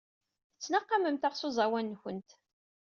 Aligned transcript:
Tettnaqamemt-aɣ 0.55 1.33
s 1.35 1.41
uẓawan-nwent. 1.47 2.29